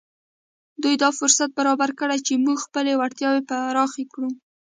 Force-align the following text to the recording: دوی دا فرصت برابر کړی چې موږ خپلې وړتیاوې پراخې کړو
دوی 0.81 0.95
دا 1.03 1.09
فرصت 1.19 1.49
برابر 1.59 1.89
کړی 1.99 2.19
چې 2.27 2.33
موږ 2.45 2.57
خپلې 2.65 2.91
وړتیاوې 2.95 3.41
پراخې 3.49 4.03
کړو 4.13 4.29